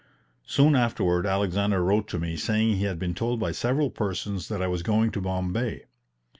[0.47, 4.59] Soon afterward Alexander wrote to me saying he had been told by several persons that
[4.59, 5.85] I was going to Bombay.